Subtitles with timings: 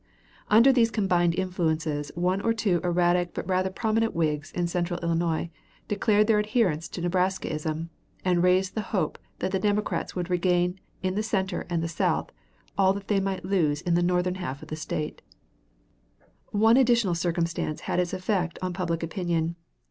[0.47, 5.51] Under these combined influences one or two erratic but rather prominent Whigs in central Illinois
[5.87, 7.87] declared their adherence to Nebraskaism,
[8.25, 12.31] and raised the hope that the Democrats would regain in the center and south
[12.79, 15.21] all they might lose in the northern half of the State.
[15.21, 19.55] [Illustration: LYMAN TRUMBULL] One additional circumstance had its effect on public opinion.